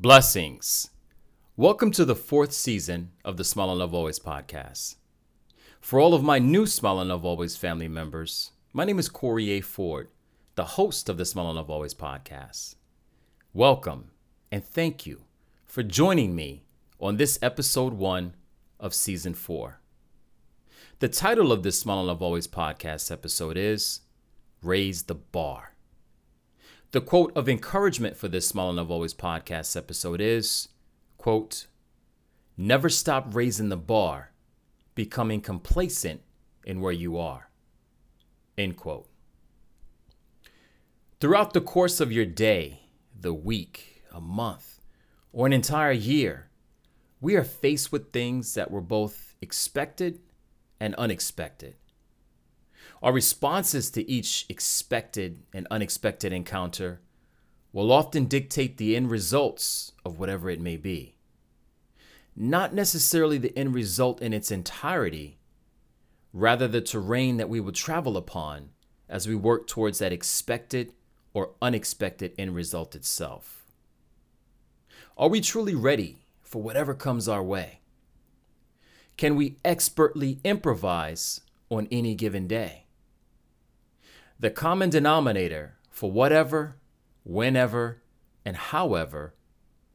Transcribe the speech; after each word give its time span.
Blessings. 0.00 0.88
Welcome 1.58 1.90
to 1.90 2.06
the 2.06 2.14
fourth 2.14 2.54
season 2.54 3.10
of 3.22 3.36
the 3.36 3.44
Smile 3.44 3.68
and 3.68 3.80
Love 3.80 3.92
Always 3.92 4.18
podcast. 4.18 4.96
For 5.78 6.00
all 6.00 6.14
of 6.14 6.22
my 6.22 6.38
new 6.38 6.64
Smile 6.64 7.00
and 7.00 7.10
Love 7.10 7.26
Always 7.26 7.58
family 7.58 7.86
members, 7.86 8.52
my 8.72 8.86
name 8.86 8.98
is 8.98 9.10
Corey 9.10 9.50
A. 9.50 9.60
Ford, 9.60 10.08
the 10.54 10.64
host 10.64 11.10
of 11.10 11.18
the 11.18 11.26
Smile 11.26 11.48
and 11.48 11.56
Love 11.56 11.68
Always 11.68 11.92
podcast. 11.92 12.76
Welcome 13.52 14.12
and 14.50 14.64
thank 14.64 15.04
you 15.04 15.20
for 15.66 15.82
joining 15.82 16.34
me 16.34 16.62
on 16.98 17.18
this 17.18 17.38
episode 17.42 17.92
one 17.92 18.32
of 18.78 18.94
season 18.94 19.34
four. 19.34 19.80
The 21.00 21.10
title 21.10 21.52
of 21.52 21.62
this 21.62 21.78
Smile 21.78 21.98
and 21.98 22.08
Love 22.08 22.22
Always 22.22 22.48
podcast 22.48 23.12
episode 23.12 23.58
is 23.58 24.00
Raise 24.62 25.02
the 25.02 25.16
Bar. 25.16 25.69
The 26.92 27.00
quote 27.00 27.32
of 27.36 27.48
encouragement 27.48 28.16
for 28.16 28.26
this 28.26 28.48
Small 28.48 28.72
Love 28.72 28.90
Always 28.90 29.14
podcast 29.14 29.76
episode 29.76 30.20
is, 30.20 30.70
quote, 31.18 31.68
Never 32.56 32.88
stop 32.88 33.32
raising 33.32 33.68
the 33.68 33.76
bar, 33.76 34.32
becoming 34.96 35.40
complacent 35.40 36.20
in 36.64 36.80
where 36.80 36.92
you 36.92 37.16
are. 37.16 37.48
End 38.58 38.76
quote. 38.76 39.06
Throughout 41.20 41.52
the 41.52 41.60
course 41.60 42.00
of 42.00 42.10
your 42.10 42.26
day, 42.26 42.80
the 43.18 43.34
week, 43.34 44.02
a 44.10 44.20
month, 44.20 44.80
or 45.32 45.46
an 45.46 45.52
entire 45.52 45.92
year, 45.92 46.50
we 47.20 47.36
are 47.36 47.44
faced 47.44 47.92
with 47.92 48.10
things 48.10 48.54
that 48.54 48.68
were 48.68 48.80
both 48.80 49.36
expected 49.40 50.18
and 50.80 50.96
unexpected. 50.96 51.76
Our 53.02 53.14
responses 53.14 53.90
to 53.92 54.08
each 54.10 54.44
expected 54.50 55.42
and 55.54 55.66
unexpected 55.70 56.34
encounter 56.34 57.00
will 57.72 57.92
often 57.92 58.26
dictate 58.26 58.76
the 58.76 58.94
end 58.94 59.10
results 59.10 59.92
of 60.04 60.18
whatever 60.18 60.50
it 60.50 60.60
may 60.60 60.76
be. 60.76 61.14
Not 62.36 62.74
necessarily 62.74 63.38
the 63.38 63.56
end 63.56 63.74
result 63.74 64.20
in 64.20 64.34
its 64.34 64.50
entirety, 64.50 65.38
rather, 66.32 66.68
the 66.68 66.82
terrain 66.82 67.38
that 67.38 67.48
we 67.48 67.58
will 67.58 67.72
travel 67.72 68.16
upon 68.18 68.70
as 69.08 69.26
we 69.26 69.34
work 69.34 69.66
towards 69.66 69.98
that 69.98 70.12
expected 70.12 70.92
or 71.32 71.54
unexpected 71.62 72.32
end 72.38 72.54
result 72.54 72.94
itself. 72.94 73.64
Are 75.16 75.28
we 75.28 75.40
truly 75.40 75.74
ready 75.74 76.26
for 76.42 76.62
whatever 76.62 76.94
comes 76.94 77.28
our 77.28 77.42
way? 77.42 77.80
Can 79.16 79.36
we 79.36 79.56
expertly 79.64 80.38
improvise 80.44 81.40
on 81.70 81.88
any 81.90 82.14
given 82.14 82.46
day? 82.46 82.84
The 84.40 84.50
common 84.50 84.88
denominator 84.88 85.76
for 85.90 86.10
whatever, 86.10 86.76
whenever, 87.24 88.00
and 88.42 88.56
however 88.56 89.34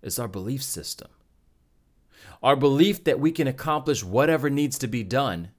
is 0.00 0.18
our 0.18 0.28
belief 0.28 0.62
system. 0.62 1.10
Our 2.42 2.56
belief 2.56 3.04
that 3.04 3.20
we 3.20 3.32
can 3.32 3.46
accomplish 3.46 4.02
whatever 4.02 4.48
needs 4.48 4.78
to 4.78 4.86
be 4.86 5.02
done, 5.02 5.50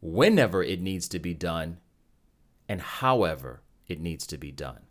whenever 0.00 0.62
it 0.62 0.80
needs 0.80 1.08
to 1.08 1.18
be 1.18 1.34
done, 1.34 1.78
and 2.68 2.80
however 2.80 3.62
it 3.88 4.00
needs 4.00 4.24
to 4.28 4.38
be 4.38 4.52
done. 4.52 4.82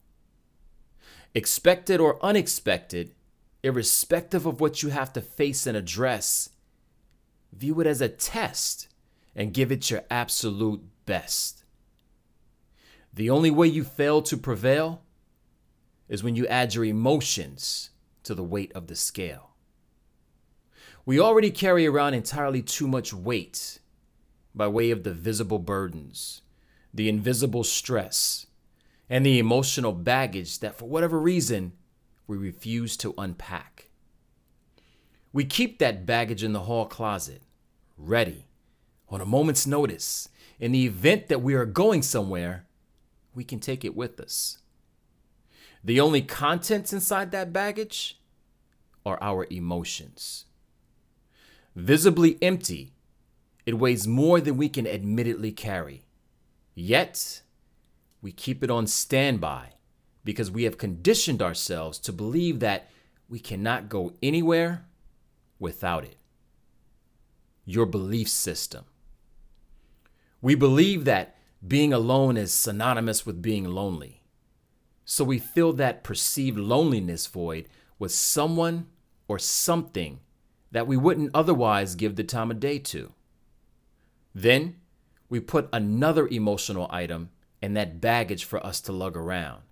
Expected 1.34 2.02
or 2.02 2.22
unexpected, 2.22 3.16
irrespective 3.64 4.46
of 4.46 4.60
what 4.60 4.84
you 4.84 4.90
have 4.90 5.14
to 5.14 5.22
face 5.22 5.66
and 5.66 5.78
address, 5.78 6.50
view 7.54 7.80
it 7.80 7.88
as 7.88 8.02
a 8.02 8.10
test 8.10 8.90
and 9.38 9.54
give 9.54 9.72
it 9.72 9.90
your 9.90 10.04
absolute 10.12 10.82
best. 11.06 11.64
The 13.14 13.30
only 13.30 13.52
way 13.52 13.68
you 13.68 13.84
fail 13.84 14.22
to 14.24 14.38
prevail 14.38 15.02
is 16.08 16.24
when 16.24 16.36
you 16.36 16.48
add 16.48 16.74
your 16.74 16.86
emotions 16.86 17.90
to 18.24 18.36
the 18.36 18.44
weight 18.44 18.72
of 18.74 18.88
the 18.88 18.96
scale. 18.96 19.52
We 21.06 21.20
already 21.20 21.52
carry 21.52 21.88
around 21.88 22.14
entirely 22.14 22.62
too 22.62 22.88
much 22.88 23.14
weight 23.14 23.80
by 24.54 24.68
way 24.68 24.92
of 24.92 25.04
the 25.04 25.14
visible 25.14 25.60
burdens, 25.60 26.42
the 26.94 27.10
invisible 27.10 27.64
stress, 27.64 28.46
and 29.10 29.26
the 29.26 29.40
emotional 29.40 29.92
baggage 29.92 30.60
that, 30.60 30.76
for 30.78 30.88
whatever 30.88 31.20
reason, 31.20 31.74
we 32.28 32.38
refuse 32.38 32.96
to 32.98 33.16
unpack. 33.18 33.90
We 35.34 35.46
keep 35.46 35.80
that 35.80 36.06
baggage 36.06 36.44
in 36.44 36.54
the 36.54 36.62
hall 36.62 36.86
closet, 36.86 37.42
ready, 37.98 38.46
on 39.10 39.22
a 39.22 39.26
moment's 39.26 39.66
notice, 39.66 40.30
in 40.60 40.72
the 40.72 40.86
event 40.86 41.28
that 41.28 41.42
we 41.42 41.56
are 41.56 41.66
going 41.66 42.04
somewhere 42.04 42.66
we 43.40 43.46
can 43.46 43.62
take 43.62 43.86
it 43.86 43.96
with 43.96 44.20
us. 44.20 44.58
The 45.82 46.02
only 46.02 46.22
contents 46.22 46.92
inside 46.92 47.32
that 47.32 47.54
baggage 47.54 48.20
are 49.06 49.18
our 49.22 49.48
emotions. 49.50 50.44
Visibly 51.74 52.38
empty, 52.42 52.92
it 53.66 53.80
weighs 53.80 54.06
more 54.06 54.42
than 54.42 54.58
we 54.58 54.68
can 54.68 54.86
admittedly 54.86 55.54
carry. 55.54 56.04
Yet, 56.76 57.42
we 58.22 58.34
keep 58.34 58.62
it 58.62 58.70
on 58.70 58.88
standby 58.88 59.70
because 60.26 60.52
we 60.52 60.64
have 60.64 60.78
conditioned 60.78 61.42
ourselves 61.42 61.98
to 62.00 62.12
believe 62.12 62.60
that 62.60 62.90
we 63.30 63.40
cannot 63.40 63.88
go 63.88 64.12
anywhere 64.22 64.86
without 65.60 66.04
it. 66.04 66.18
Your 67.64 67.86
belief 67.86 68.28
system. 68.28 68.84
We 70.42 70.56
believe 70.56 71.06
that 71.06 71.38
being 71.66 71.94
alone 71.94 72.38
is 72.38 72.54
synonymous 72.54 73.26
with 73.26 73.42
being 73.42 73.66
lonely. 73.66 74.22
So 75.06 75.24
we 75.24 75.40
fill 75.40 75.74
that 75.74 76.04
perceived 76.04 76.58
loneliness 76.58 77.28
void 77.28 77.68
with 77.98 78.12
someone 78.12 78.88
or 79.28 79.40
something 79.40 80.20
that 80.72 80.88
we 80.88 80.96
wouldn't 80.98 81.32
otherwise 81.34 81.96
give 81.96 82.16
the 82.16 82.24
time 82.24 82.52
of 82.52 82.60
day 82.60 82.80
to. 82.80 83.14
Then 84.34 84.76
we 85.28 85.40
put 85.40 85.68
another 85.74 86.28
emotional 86.28 86.88
item 86.92 87.30
in 87.62 87.74
that 87.74 88.00
baggage 88.00 88.44
for 88.46 88.66
us 88.66 88.80
to 88.82 88.92
lug 88.92 89.18
around. 89.18 89.64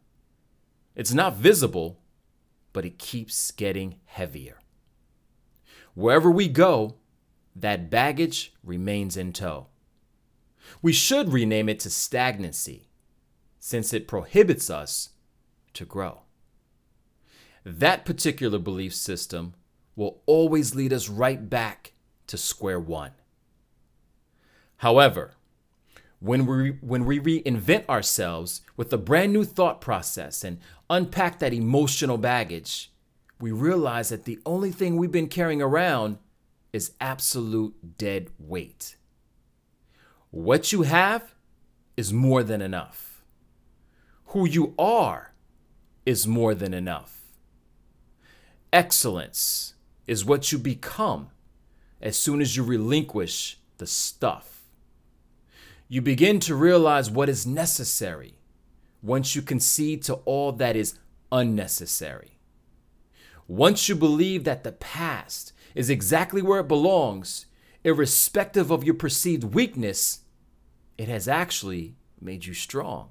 It's 0.96 1.14
not 1.14 1.36
visible, 1.36 2.00
but 2.74 2.86
it 2.86 3.00
keeps 3.00 3.52
getting 3.52 4.00
heavier. 4.06 4.60
Wherever 5.94 6.30
we 6.30 6.48
go, 6.48 6.96
that 7.56 7.90
baggage 7.90 8.54
remains 8.64 9.16
in 9.16 9.34
tow. 9.34 9.68
We 10.82 10.94
should 10.94 11.34
rename 11.34 11.70
it 11.70 11.80
to 11.82 11.90
stagnancy, 11.90 12.88
since 13.60 13.94
it 13.94 14.08
prohibits 14.08 14.70
us 14.70 15.10
to 15.74 15.86
grow. 15.86 16.22
That 17.64 18.06
particular 18.06 18.60
belief 18.60 18.96
system 18.96 19.54
will 19.96 20.22
always 20.26 20.76
lead 20.76 20.94
us 20.94 21.10
right 21.10 21.50
back 21.50 21.94
to 22.28 22.38
square 22.38 22.80
one. 22.80 23.12
However, 24.78 25.34
when 26.20 26.46
we, 26.46 26.72
when 26.82 27.06
we 27.06 27.20
reinvent 27.20 27.88
ourselves 27.90 28.62
with 28.76 28.92
a 28.94 28.98
brand 28.98 29.34
new 29.34 29.44
thought 29.44 29.82
process 29.82 30.44
and 30.44 30.60
unpack 30.90 31.40
that 31.40 31.54
emotional 31.54 32.18
baggage, 32.18 32.92
we 33.40 33.52
realize 33.52 34.10
that 34.10 34.26
the 34.26 34.40
only 34.46 34.72
thing 34.72 34.98
we've 34.98 35.12
been 35.12 35.28
carrying 35.28 35.62
around 35.62 36.18
is 36.74 36.94
absolute 37.00 37.98
dead 37.98 38.30
weight. 38.40 38.96
What 40.32 40.72
you 40.72 40.82
have 40.84 41.34
is 41.96 42.12
more 42.12 42.44
than 42.44 42.62
enough. 42.62 43.24
Who 44.28 44.48
you 44.48 44.74
are 44.78 45.34
is 46.06 46.28
more 46.28 46.54
than 46.54 46.74
enough. 46.74 47.22
Excellence 48.74 49.74
is 50.06 50.26
what 50.26 50.52
you 50.52 50.58
become 50.58 51.30
as 52.02 52.18
soon 52.20 52.42
as 52.42 52.56
you 52.56 52.64
relinquish 52.64 53.58
the 53.78 53.88
stuff. 53.88 54.64
You 55.88 56.02
begin 56.02 56.40
to 56.42 56.56
realize 56.56 57.10
what 57.10 57.30
is 57.30 57.48
necessary 57.48 58.36
once 59.02 59.36
you 59.36 59.42
concede 59.42 60.04
to 60.04 60.16
all 60.26 60.52
that 60.52 60.76
is 60.76 60.96
unnecessary. 61.32 62.40
Once 63.48 63.88
you 63.88 63.96
believe 63.96 64.44
that 64.44 64.66
the 64.66 64.74
past 64.74 65.54
is 65.74 65.90
exactly 65.90 66.42
where 66.42 66.60
it 66.60 66.68
belongs, 66.68 67.46
irrespective 67.84 68.70
of 68.70 68.84
your 68.84 68.96
perceived 68.96 69.46
weakness, 69.46 70.20
it 70.98 71.08
has 71.08 71.28
actually 71.28 71.96
made 72.20 72.46
you 72.46 72.54
strong. 72.54 73.10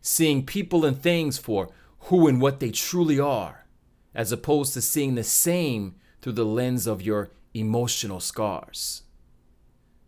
Seeing 0.00 0.46
people 0.46 0.84
and 0.84 1.00
things 1.00 1.38
for 1.38 1.70
who 2.02 2.26
and 2.28 2.40
what 2.40 2.60
they 2.60 2.70
truly 2.70 3.20
are, 3.20 3.66
as 4.14 4.32
opposed 4.32 4.72
to 4.74 4.80
seeing 4.80 5.14
the 5.14 5.24
same 5.24 5.96
through 6.22 6.32
the 6.32 6.44
lens 6.44 6.86
of 6.86 7.02
your 7.02 7.30
emotional 7.54 8.20
scars. 8.20 9.02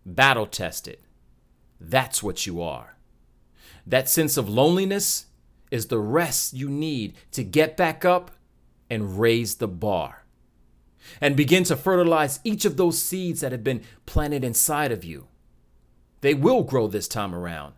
Battle 0.07 0.47
tested. 0.47 0.99
That's 1.81 2.23
what 2.23 2.47
you 2.47 2.63
are. 2.63 2.97
That 3.87 4.09
sense 4.09 4.37
of 4.37 4.49
loneliness 4.49 5.27
is 5.71 5.87
the 5.87 5.99
rest 5.99 6.53
you 6.53 6.69
need 6.69 7.15
to 7.33 7.45
get 7.45 7.77
back 7.77 8.05
up 8.05 8.31
and 8.89 9.19
raise 9.19 9.57
the 9.57 9.69
bar 9.69 10.25
and 11.21 11.37
begin 11.37 11.65
to 11.65 11.77
fertilize 11.77 12.41
each 12.45 12.65
of 12.65 12.77
those 12.77 13.01
seeds 13.01 13.41
that 13.41 13.53
have 13.53 13.65
been 13.65 13.83
planted 14.07 14.45
inside 14.45 14.93
of 14.93 15.05
you. 15.05 15.27
They 16.20 16.34
will 16.34 16.62
grow 16.62 16.87
this 16.87 17.08
time 17.08 17.34
around, 17.34 17.75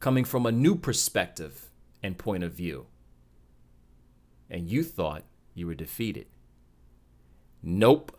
coming 0.00 0.24
from 0.24 0.44
a 0.44 0.52
new 0.52 0.74
perspective 0.74 1.70
and 2.02 2.18
point 2.18 2.44
of 2.44 2.52
view. 2.52 2.86
And 4.50 4.68
you 4.68 4.82
thought 4.82 5.24
you 5.54 5.66
were 5.66 5.74
defeated. 5.74 6.26
Nope. 7.62 8.16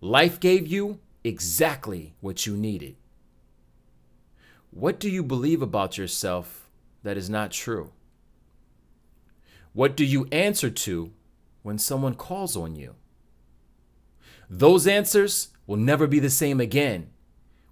Life 0.00 0.38
gave 0.38 0.66
you 0.66 1.00
exactly 1.24 2.14
what 2.20 2.46
you 2.46 2.56
needed. 2.56 2.96
What 4.70 5.00
do 5.00 5.10
you 5.10 5.22
believe 5.22 5.62
about 5.62 5.98
yourself 5.98 6.68
that 7.02 7.16
is 7.16 7.28
not 7.28 7.50
true? 7.50 7.92
What 9.72 9.96
do 9.96 10.04
you 10.04 10.26
answer 10.30 10.70
to 10.70 11.12
when 11.62 11.78
someone 11.78 12.14
calls 12.14 12.56
on 12.56 12.76
you? 12.76 12.94
Those 14.48 14.86
answers 14.86 15.48
will 15.66 15.76
never 15.76 16.06
be 16.06 16.20
the 16.20 16.30
same 16.30 16.60
again 16.60 17.10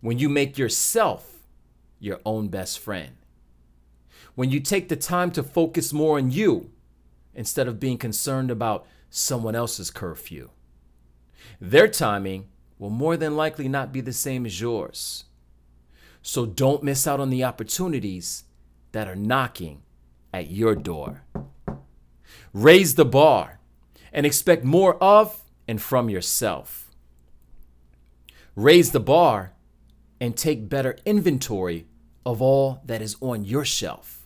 when 0.04 0.18
you 0.18 0.28
make 0.28 0.58
yourself 0.58 1.46
your 1.98 2.20
own 2.26 2.48
best 2.48 2.78
friend. 2.78 3.16
When 4.34 4.50
you 4.50 4.60
take 4.60 4.90
the 4.90 4.96
time 4.96 5.30
to 5.30 5.42
focus 5.42 5.94
more 5.94 6.18
on 6.18 6.30
you 6.30 6.70
instead 7.32 7.66
of 7.66 7.80
being 7.80 7.96
concerned 7.96 8.50
about 8.50 8.86
someone 9.08 9.54
else's 9.54 9.90
curfew. 9.90 10.50
Their 11.58 11.88
timing 11.88 12.48
will 12.78 12.90
more 12.90 13.16
than 13.16 13.34
likely 13.34 13.66
not 13.66 13.94
be 13.94 14.02
the 14.02 14.12
same 14.12 14.44
as 14.44 14.60
yours. 14.60 15.24
So 16.20 16.44
don't 16.44 16.82
miss 16.82 17.06
out 17.06 17.18
on 17.18 17.30
the 17.30 17.44
opportunities 17.44 18.44
that 18.92 19.08
are 19.08 19.16
knocking 19.16 19.80
at 20.34 20.50
your 20.50 20.74
door. 20.74 21.24
Raise 22.52 22.96
the 22.96 23.06
bar 23.06 23.58
and 24.12 24.26
expect 24.26 24.64
more 24.64 25.02
of 25.02 25.44
and 25.66 25.80
from 25.80 26.10
yourself. 26.10 26.90
Raise 28.54 28.90
the 28.90 29.00
bar 29.00 29.54
and 30.24 30.34
take 30.34 30.70
better 30.70 30.96
inventory 31.04 31.86
of 32.24 32.40
all 32.40 32.80
that 32.86 33.02
is 33.02 33.14
on 33.20 33.44
your 33.44 33.62
shelf. 33.62 34.24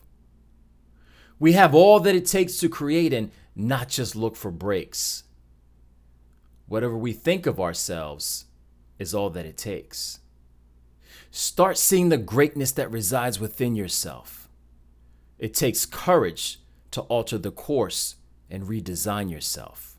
We 1.37 1.51
have 1.53 1.75
all 1.75 1.99
that 1.99 2.15
it 2.15 2.25
takes 2.25 2.57
to 2.59 2.69
create 2.69 3.11
and 3.11 3.31
not 3.53 3.89
just 3.89 4.15
look 4.15 4.37
for 4.37 4.49
breaks. 4.49 5.23
Whatever 6.67 6.97
we 6.97 7.11
think 7.11 7.45
of 7.45 7.59
ourselves 7.59 8.45
is 8.97 9.13
all 9.13 9.29
that 9.31 9.45
it 9.45 9.57
takes. 9.57 10.19
Start 11.31 11.77
seeing 11.77 12.07
the 12.07 12.17
greatness 12.17 12.71
that 12.71 12.89
resides 12.89 13.41
within 13.41 13.75
yourself. 13.75 14.47
It 15.37 15.53
takes 15.53 15.85
courage 15.85 16.61
to 16.91 17.01
alter 17.01 17.37
the 17.37 17.51
course 17.51 18.15
and 18.49 18.63
redesign 18.63 19.29
yourself. 19.29 19.97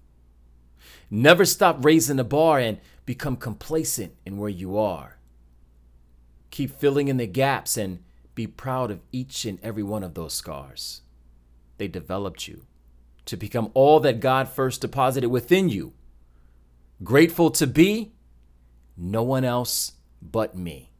Never 1.10 1.44
stop 1.44 1.84
raising 1.84 2.16
the 2.16 2.24
bar 2.24 2.58
and 2.58 2.78
become 3.04 3.36
complacent 3.36 4.14
in 4.24 4.38
where 4.38 4.48
you 4.48 4.78
are. 4.78 5.19
Keep 6.50 6.78
filling 6.78 7.08
in 7.08 7.16
the 7.16 7.26
gaps 7.26 7.76
and 7.76 8.00
be 8.34 8.46
proud 8.46 8.90
of 8.90 9.02
each 9.12 9.44
and 9.44 9.58
every 9.62 9.82
one 9.82 10.02
of 10.02 10.14
those 10.14 10.34
scars. 10.34 11.02
They 11.78 11.88
developed 11.88 12.48
you 12.48 12.66
to 13.26 13.36
become 13.36 13.70
all 13.74 14.00
that 14.00 14.20
God 14.20 14.48
first 14.48 14.80
deposited 14.80 15.28
within 15.28 15.68
you. 15.68 15.92
Grateful 17.02 17.50
to 17.52 17.66
be 17.66 18.12
no 18.96 19.22
one 19.22 19.44
else 19.44 19.92
but 20.20 20.56
me. 20.56 20.90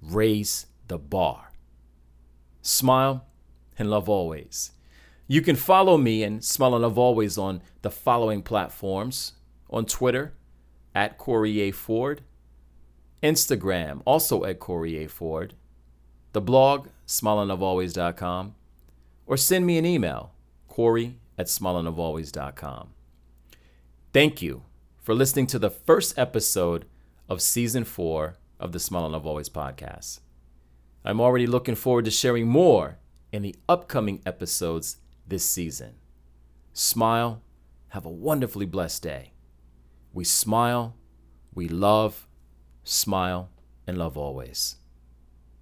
Raise 0.00 0.66
the 0.88 0.98
bar. 0.98 1.52
Smile 2.62 3.26
and 3.78 3.90
love 3.90 4.08
always. 4.08 4.72
You 5.26 5.40
can 5.40 5.56
follow 5.56 5.96
me 5.96 6.22
and 6.22 6.44
Smile 6.44 6.74
and 6.74 6.82
Love 6.82 6.98
Always 6.98 7.38
on 7.38 7.62
the 7.82 7.90
following 7.90 8.42
platforms 8.42 9.32
on 9.70 9.86
Twitter 9.86 10.34
at 10.94 11.18
Corey 11.18 11.60
A. 11.62 11.70
Ford, 11.70 12.22
Instagram 13.24 14.02
also 14.04 14.44
at 14.44 14.60
Corey 14.60 15.02
A. 15.02 15.08
Ford, 15.08 15.54
the 16.32 16.42
blog 16.42 16.88
smileandlovealways.com, 17.06 18.54
or 19.26 19.36
send 19.38 19.66
me 19.66 19.78
an 19.78 19.86
email, 19.86 20.34
Corey 20.68 21.18
at 21.38 21.46
smileandlovealways.com. 21.46 22.90
Thank 24.12 24.42
you 24.42 24.62
for 25.02 25.14
listening 25.14 25.46
to 25.48 25.58
the 25.58 25.70
first 25.70 26.18
episode 26.18 26.84
of 27.28 27.40
season 27.40 27.84
four 27.84 28.36
of 28.60 28.72
the 28.72 28.78
Smile 28.78 29.04
and 29.04 29.12
Love 29.12 29.26
Always 29.26 29.48
podcast. 29.48 30.20
I'm 31.04 31.20
already 31.20 31.46
looking 31.46 31.74
forward 31.74 32.04
to 32.04 32.10
sharing 32.10 32.46
more 32.46 32.98
in 33.32 33.42
the 33.42 33.56
upcoming 33.68 34.20
episodes 34.24 34.98
this 35.26 35.44
season. 35.44 35.94
Smile, 36.72 37.42
have 37.88 38.04
a 38.04 38.10
wonderfully 38.10 38.66
blessed 38.66 39.02
day. 39.02 39.32
We 40.12 40.24
smile, 40.24 40.94
we 41.54 41.68
love, 41.68 42.26
smile, 42.84 43.50
and 43.86 43.98
love 43.98 44.16
always. 44.16 44.76